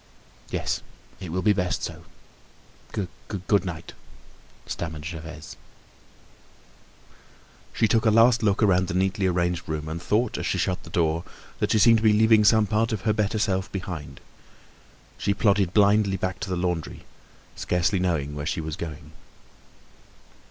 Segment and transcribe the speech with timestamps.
[0.49, 0.81] "Yes,
[1.19, 3.93] it will be best so—good night,"
[4.65, 5.57] stammered Gervaise.
[7.71, 10.81] She took a last look around the neatly arranged room and thought as she shut
[10.81, 11.23] the door
[11.59, 14.19] that she seemed to be leaving some part of her better self behind.
[15.19, 17.05] She plodded blindly back to the laundry,
[17.55, 19.11] scarcely knowing where she was going.